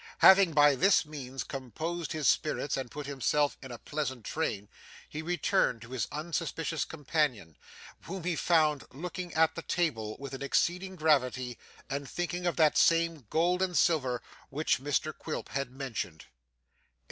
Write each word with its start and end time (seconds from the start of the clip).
Having 0.17 0.53
by 0.53 0.73
this 0.73 1.05
means 1.05 1.43
composed 1.43 2.11
his 2.11 2.27
spirits 2.27 2.75
and 2.75 2.89
put 2.89 3.05
himself 3.05 3.55
in 3.61 3.71
a 3.71 3.77
pleasant 3.77 4.25
train, 4.25 4.67
he 5.07 5.21
returned 5.21 5.83
to 5.83 5.91
his 5.91 6.07
unsuspicious 6.11 6.85
companion, 6.85 7.55
whom 8.05 8.23
he 8.23 8.35
found 8.35 8.83
looking 8.91 9.31
at 9.35 9.53
the 9.53 9.61
tide 9.61 9.97
with 10.17 10.33
exceeding 10.41 10.95
gravity, 10.95 11.55
and 11.87 12.09
thinking 12.09 12.47
of 12.47 12.55
that 12.55 12.79
same 12.79 13.27
gold 13.29 13.61
and 13.61 13.77
silver 13.77 14.23
which 14.49 14.81
Mr 14.81 15.15
Quilp 15.15 15.49
had 15.49 15.69
mentioned. 15.69 16.25